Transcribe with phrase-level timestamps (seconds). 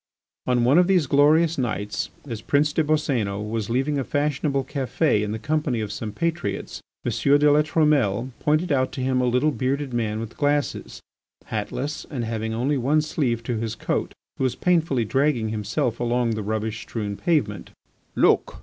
[0.47, 5.21] On one of these glorious nights, as Prince des Boscénos was leaving a fashionable café
[5.21, 7.11] in the company of some patriots, M.
[7.37, 11.01] de La Trumelle pointed out to him a little, bearded man with glasses,
[11.51, 16.31] hatless, and having only one sleeve to his coat, who was painfully dragging himself along
[16.31, 17.69] the rubbish strewn pavement.
[18.15, 18.59] "Look!"